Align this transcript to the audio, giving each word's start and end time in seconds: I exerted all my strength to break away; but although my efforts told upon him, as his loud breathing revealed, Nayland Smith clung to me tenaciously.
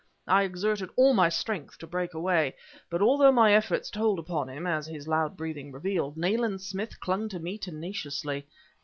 I 0.25 0.41
exerted 0.41 0.89
all 0.95 1.13
my 1.13 1.29
strength 1.29 1.77
to 1.77 1.85
break 1.85 2.15
away; 2.15 2.55
but 2.89 3.03
although 3.03 3.31
my 3.31 3.53
efforts 3.53 3.91
told 3.91 4.17
upon 4.17 4.49
him, 4.49 4.65
as 4.65 4.87
his 4.87 5.07
loud 5.07 5.37
breathing 5.37 5.71
revealed, 5.71 6.17
Nayland 6.17 6.61
Smith 6.63 6.99
clung 6.99 7.29
to 7.29 7.37
me 7.39 7.59
tenaciously. 7.59 8.47